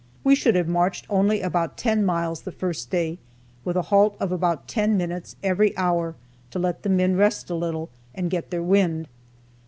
We 0.23 0.33
should 0.33 0.55
have 0.55 0.67
marched 0.67 1.05
only 1.11 1.41
about 1.41 1.77
ten 1.77 2.03
miles 2.03 2.41
the 2.41 2.51
first 2.51 2.89
day, 2.89 3.19
with 3.63 3.77
a 3.77 3.83
halt 3.93 4.17
of 4.19 4.31
about 4.31 4.67
ten 4.67 4.97
minutes 4.97 5.35
every 5.43 5.77
hour, 5.77 6.15
to 6.49 6.57
let 6.57 6.81
the 6.81 6.89
men 6.89 7.15
rest 7.15 7.51
a 7.51 7.55
little, 7.55 7.91
and 8.15 8.31
get 8.31 8.49
their 8.49 8.63
wind. 8.63 9.07